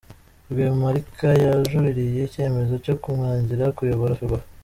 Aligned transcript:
Rwemarika 0.49 1.27
yajuririye 1.43 2.21
icyemezo 2.25 2.73
cyo 2.85 2.95
kumwangira 3.01 3.63
kuyobora 3.77 4.17
Ferwafa 4.19 4.47